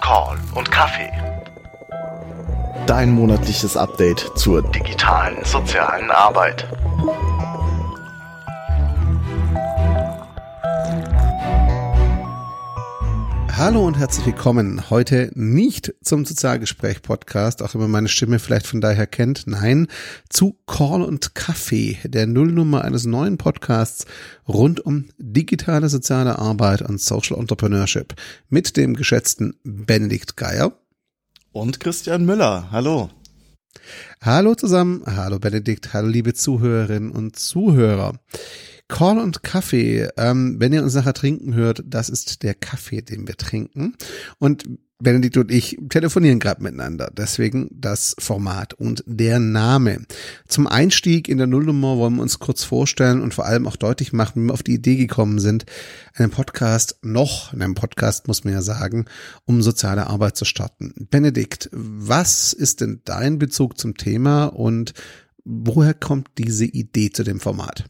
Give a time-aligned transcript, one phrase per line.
[0.00, 1.10] Call und Kaffee.
[2.86, 6.66] Dein monatliches Update zur Digitalen sozialen Arbeit.
[13.58, 14.88] Hallo und herzlich willkommen.
[14.88, 19.48] Heute nicht zum Sozialgespräch-Podcast, auch wenn man meine Stimme vielleicht von daher kennt.
[19.48, 19.88] Nein,
[20.28, 24.06] zu Call und Kaffee, der Nullnummer eines neuen Podcasts
[24.46, 28.14] rund um digitale soziale Arbeit und Social Entrepreneurship
[28.48, 30.78] mit dem geschätzten Benedikt Geier.
[31.50, 32.68] Und Christian Müller.
[32.70, 33.10] Hallo.
[34.22, 35.02] Hallo zusammen.
[35.04, 35.92] Hallo Benedikt.
[35.92, 38.20] Hallo liebe Zuhörerinnen und Zuhörer.
[38.88, 40.08] Call und Kaffee.
[40.16, 43.94] Ähm, wenn ihr uns nachher trinken hört, das ist der Kaffee, den wir trinken.
[44.38, 44.64] Und
[45.00, 47.12] Benedikt und ich telefonieren gerade miteinander.
[47.16, 50.04] Deswegen das Format und der Name.
[50.48, 54.12] Zum Einstieg in der Nullnummer wollen wir uns kurz vorstellen und vor allem auch deutlich
[54.12, 55.66] machen, wie wir auf die Idee gekommen sind,
[56.14, 59.04] einen Podcast noch, in einem Podcast muss man ja sagen,
[59.44, 61.06] um soziale Arbeit zu starten.
[61.10, 64.94] Benedikt, was ist denn dein Bezug zum Thema und
[65.44, 67.84] woher kommt diese Idee zu dem Format?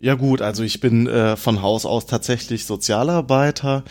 [0.00, 3.82] Ja gut, also ich bin äh, von Haus aus tatsächlich Sozialarbeiter,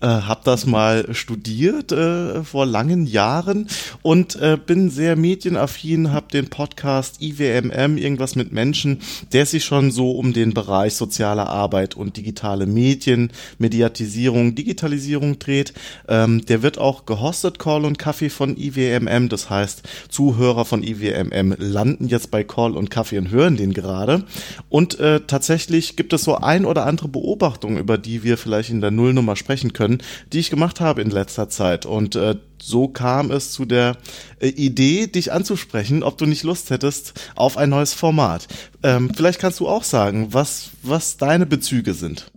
[0.00, 3.66] äh, habe das mal studiert äh, vor langen Jahren
[4.02, 9.00] und äh, bin sehr medienaffin, habe den Podcast IWMM, irgendwas mit Menschen,
[9.32, 15.72] der sich schon so um den Bereich soziale Arbeit und digitale Medien, Mediatisierung, Digitalisierung dreht.
[16.06, 21.56] Ähm, der wird auch gehostet, Call und Kaffee von IWMM, das heißt Zuhörer von IWMM
[21.58, 24.22] landen jetzt bei Call und Kaffee und hören den gerade
[24.68, 28.68] und äh, tatsächlich tatsächlich gibt es so ein oder andere Beobachtung, über die wir vielleicht
[28.68, 31.86] in der Nullnummer sprechen können, die ich gemacht habe in letzter Zeit.
[31.86, 33.96] Und äh, so kam es zu der
[34.38, 38.48] äh, Idee, dich anzusprechen, ob du nicht Lust hättest auf ein neues Format.
[38.82, 42.30] Ähm, vielleicht kannst du auch sagen, was, was deine Bezüge sind.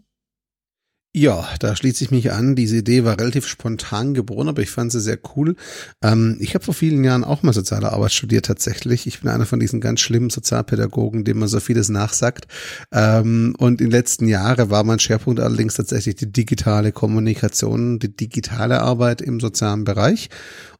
[1.12, 2.56] Ja, da schließe ich mich an.
[2.56, 5.56] Diese Idee war relativ spontan geboren, aber ich fand sie sehr cool.
[6.04, 9.08] Ähm, ich habe vor vielen Jahren auch mal soziale Arbeit studiert tatsächlich.
[9.08, 12.46] Ich bin einer von diesen ganz schlimmen Sozialpädagogen, dem man so vieles nachsagt.
[12.94, 18.16] Ähm, und in den letzten Jahren war mein Schwerpunkt allerdings tatsächlich die digitale Kommunikation, die
[18.16, 20.30] digitale Arbeit im sozialen Bereich.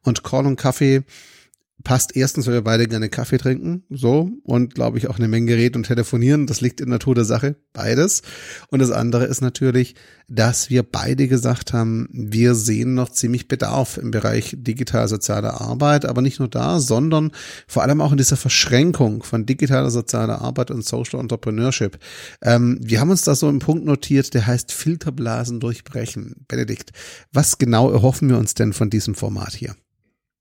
[0.04, 1.02] Und Call und Kaffee
[1.84, 5.54] passt erstens, weil wir beide gerne Kaffee trinken, so, und glaube ich auch eine Menge
[5.54, 6.46] reden und telefonieren.
[6.46, 8.22] Das liegt in der Natur der Sache, beides.
[8.68, 9.94] Und das andere ist natürlich,
[10.28, 16.22] dass wir beide gesagt haben, wir sehen noch ziemlich Bedarf im Bereich digital-soziale Arbeit, aber
[16.22, 17.32] nicht nur da, sondern
[17.66, 21.98] vor allem auch in dieser Verschränkung von digitaler sozialer Arbeit und Social Entrepreneurship.
[22.42, 26.44] Ähm, wir haben uns da so einen Punkt notiert, der heißt Filterblasen durchbrechen.
[26.46, 26.92] Benedikt,
[27.32, 29.74] was genau erhoffen wir uns denn von diesem Format hier?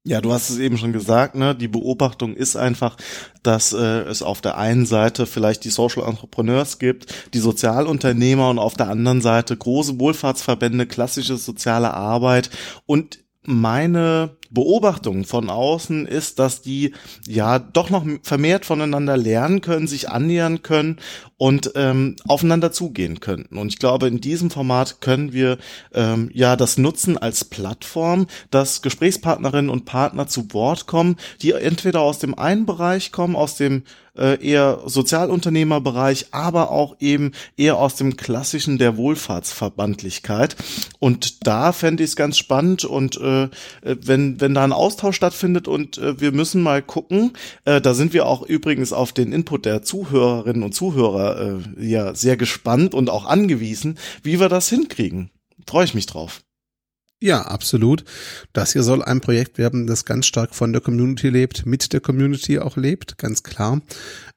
[0.05, 1.53] Ja, du hast es eben schon gesagt, ne?
[1.53, 2.95] Die Beobachtung ist einfach,
[3.43, 8.59] dass äh, es auf der einen Seite vielleicht die Social Entrepreneurs gibt, die Sozialunternehmer und
[8.59, 12.49] auf der anderen Seite große Wohlfahrtsverbände, klassische soziale Arbeit
[12.85, 16.93] und meine Beobachtung von außen ist, dass die
[17.27, 20.97] ja doch noch vermehrt voneinander lernen können, sich annähern können
[21.37, 23.57] und ähm, aufeinander zugehen könnten.
[23.57, 25.57] Und ich glaube, in diesem Format können wir
[25.93, 32.01] ähm, ja das nutzen als Plattform, dass Gesprächspartnerinnen und Partner zu Wort kommen, die entweder
[32.01, 33.83] aus dem einen Bereich kommen, aus dem
[34.19, 40.55] äh, eher Sozialunternehmerbereich, aber auch eben eher aus dem klassischen der Wohlfahrtsverbandlichkeit.
[40.99, 43.49] Und da fände ich es ganz spannend und äh,
[43.81, 47.33] wenn, wenn da ein Austausch stattfindet und äh, wir müssen mal gucken,
[47.65, 52.15] äh, da sind wir auch übrigens auf den Input der Zuhörerinnen und Zuhörer äh, ja
[52.15, 55.31] sehr gespannt und auch angewiesen, wie wir das hinkriegen.
[55.67, 56.41] Freue ich mich drauf.
[57.21, 58.05] Ja, absolut.
[58.53, 61.99] Das hier soll ein Projekt werden, das ganz stark von der Community lebt, mit der
[61.99, 63.81] Community auch lebt, ganz klar.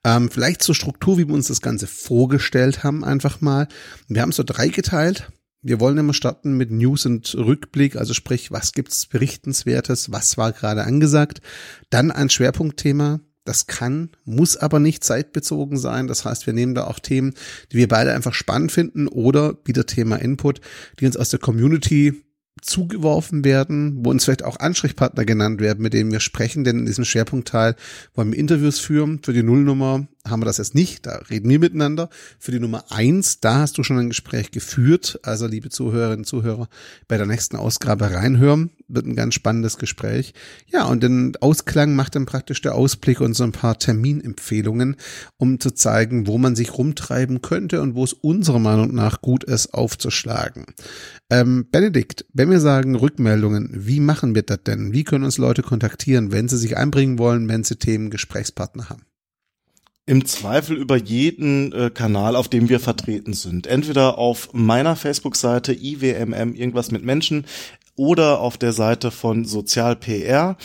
[0.04, 3.68] Ähm, vielleicht zur Struktur, wie wir uns das Ganze vorgestellt haben, einfach mal.
[4.08, 5.30] Wir haben es so drei geteilt.
[5.64, 10.50] Wir wollen immer starten mit News und Rückblick, also sprich, was gibt's berichtenswertes, was war
[10.50, 11.40] gerade angesagt.
[11.88, 16.08] Dann ein Schwerpunktthema, das kann, muss aber nicht zeitbezogen sein.
[16.08, 17.34] Das heißt, wir nehmen da auch Themen,
[17.70, 20.60] die wir beide einfach spannend finden oder wieder Thema Input,
[20.98, 22.24] die uns aus der Community
[22.60, 26.86] zugeworfen werden, wo uns vielleicht auch Ansprechpartner genannt werden, mit denen wir sprechen, denn in
[26.86, 27.76] diesem Schwerpunktteil
[28.14, 29.20] wollen wir Interviews führen.
[29.22, 32.08] Für die Nullnummer haben wir das jetzt nicht, da reden wir miteinander.
[32.38, 36.26] Für die Nummer eins, da hast du schon ein Gespräch geführt, also liebe Zuhörerinnen und
[36.26, 36.68] Zuhörer,
[37.08, 40.32] bei der nächsten Ausgabe reinhören, wird ein ganz spannendes Gespräch.
[40.68, 44.96] Ja, und den Ausklang macht dann praktisch der Ausblick und so ein paar Terminempfehlungen,
[45.38, 49.42] um zu zeigen, wo man sich rumtreiben könnte und wo es unserer Meinung nach gut
[49.42, 50.66] ist, aufzuschlagen.
[51.30, 54.92] Ähm, Benedikt, wenn wir sagen Rückmeldungen, wie machen wir das denn?
[54.92, 59.02] Wie können uns Leute kontaktieren, wenn sie sich einbringen wollen, wenn sie Themen Gesprächspartner haben?
[60.04, 63.68] Im Zweifel über jeden äh, Kanal, auf dem wir vertreten sind.
[63.68, 67.46] Entweder auf meiner Facebook-Seite IWMM irgendwas mit Menschen
[67.94, 70.56] oder auf der Seite von Sozial PR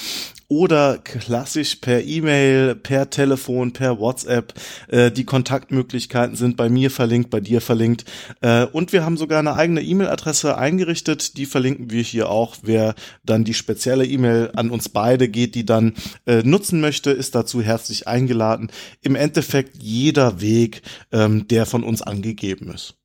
[0.50, 4.54] oder klassisch per E-Mail, per Telefon, per WhatsApp.
[4.88, 8.06] Äh, die Kontaktmöglichkeiten sind bei mir verlinkt, bei dir verlinkt.
[8.42, 11.38] Äh, und wir haben sogar eine eigene E-Mail-Adresse eingerichtet.
[11.38, 12.56] Die verlinken wir hier auch.
[12.62, 12.96] Wer
[13.26, 15.96] dann die spezielle E-Mail an uns beide geht, die dann
[16.26, 18.72] äh, nutzen möchte, ist dazu herzlich eingeladen.
[19.02, 22.96] Im Endeffekt jeder Weg, ähm, der von uns angegeben ist.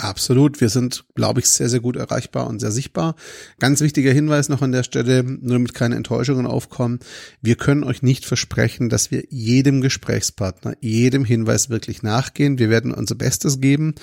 [0.00, 0.60] Absolut.
[0.60, 3.16] Wir sind, glaube ich, sehr, sehr gut erreichbar und sehr sichtbar.
[3.58, 7.00] Ganz wichtiger Hinweis noch an der Stelle, nur damit keine Enttäuschungen aufkommen.
[7.42, 12.60] Wir können euch nicht versprechen, dass wir jedem Gesprächspartner, jedem Hinweis wirklich nachgehen.
[12.60, 13.96] Wir werden unser Bestes geben.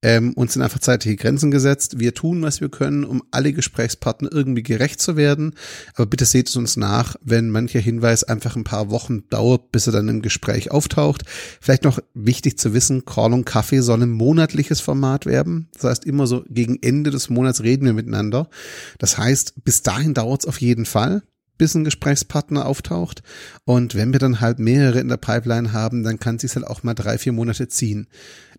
[0.00, 1.98] Ähm, uns sind einfach zeitliche Grenzen gesetzt.
[1.98, 5.54] Wir tun, was wir können, um alle Gesprächspartner irgendwie gerecht zu werden.
[5.94, 9.88] Aber bitte seht es uns nach, wenn mancher Hinweis einfach ein paar Wochen dauert, bis
[9.88, 11.24] er dann im Gespräch auftaucht.
[11.60, 15.68] Vielleicht noch wichtig zu wissen, Call und Kaffee soll ein monatliches Format werden.
[15.74, 18.48] Das heißt, immer so gegen Ende des Monats reden wir miteinander.
[18.98, 21.22] Das heißt, bis dahin dauert es auf jeden Fall
[21.58, 23.22] bis ein Gesprächspartner auftaucht.
[23.64, 26.66] Und wenn wir dann halt mehrere in der Pipeline haben, dann kann es sich halt
[26.66, 28.06] auch mal drei, vier Monate ziehen.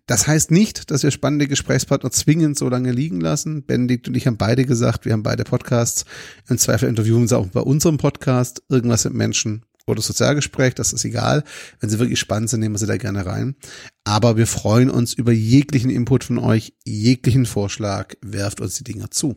[0.06, 3.64] Das heißt nicht, dass wir spannende Gesprächspartner zwingend so lange liegen lassen.
[3.64, 6.04] Benedikt und ich haben beide gesagt, wir haben beide Podcasts.
[6.48, 11.04] Im Zweifel interviewen sie auch bei unserem Podcast irgendwas mit Menschen oder Sozialgespräch, das ist
[11.04, 11.44] egal.
[11.80, 13.56] Wenn sie wirklich spannend sind, nehmen wir sie da gerne rein.
[14.04, 19.10] Aber wir freuen uns über jeglichen Input von euch, jeglichen Vorschlag, werft uns die Dinger
[19.10, 19.36] zu.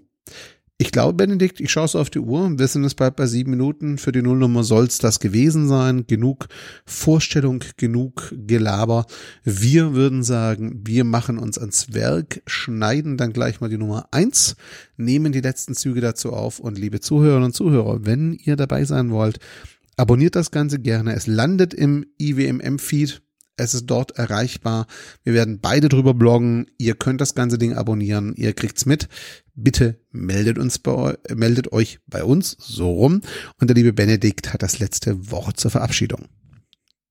[0.83, 2.59] Ich glaube, Benedikt, ich schaue so auf die Uhr.
[2.59, 3.97] Wir sind es bald bei sieben Minuten.
[3.97, 6.07] Für die Nullnummer soll es das gewesen sein.
[6.07, 6.47] Genug
[6.85, 9.05] Vorstellung, genug Gelaber.
[9.45, 14.57] Wir würden sagen, wir machen uns ans Werk, schneiden dann gleich mal die Nummer eins,
[14.97, 19.09] nehmen die letzten Züge dazu auf und liebe Zuhörerinnen und Zuhörer, wenn ihr dabei sein
[19.09, 19.39] wollt,
[19.95, 21.15] abonniert das Ganze gerne.
[21.15, 23.21] Es landet im IWMM-Feed.
[23.55, 24.87] Es ist dort erreichbar.
[25.23, 26.71] Wir werden beide drüber bloggen.
[26.77, 28.33] Ihr könnt das ganze Ding abonnieren.
[28.35, 29.09] Ihr kriegt's mit.
[29.53, 33.21] Bitte meldet uns bei, meldet euch bei uns so rum.
[33.59, 36.27] Und der liebe Benedikt hat das letzte Wort zur Verabschiedung.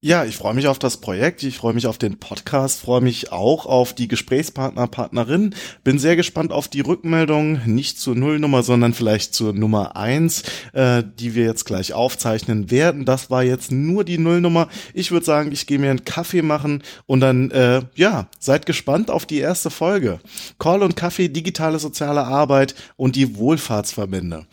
[0.05, 3.31] Ja, ich freue mich auf das Projekt, ich freue mich auf den Podcast, freue mich
[3.31, 5.55] auch auf die Gesprächspartner, Partnerin.
[5.85, 11.05] Bin sehr gespannt auf die Rückmeldung, nicht zur Nullnummer, sondern vielleicht zur Nummer eins, äh,
[11.21, 13.05] die wir jetzt gleich aufzeichnen werden.
[13.05, 14.69] Das war jetzt nur die Nullnummer.
[14.93, 19.09] Ich würde sagen, ich gehe mir einen Kaffee machen und dann, äh, ja, seid gespannt
[19.09, 20.19] auf die erste Folge.
[20.59, 24.47] Call und Kaffee, digitale soziale Arbeit und die Wohlfahrtsverbände.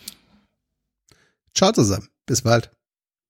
[1.56, 2.70] Ciao zusammen, bis bald.